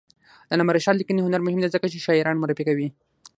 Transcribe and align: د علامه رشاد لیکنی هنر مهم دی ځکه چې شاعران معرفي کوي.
د 0.47 0.49
علامه 0.53 0.73
رشاد 0.75 0.95
لیکنی 0.97 1.21
هنر 1.25 1.41
مهم 1.43 1.59
دی 1.61 1.69
ځکه 1.75 1.85
چې 1.91 2.03
شاعران 2.05 2.35
معرفي 2.39 2.63
کوي. 2.69 2.87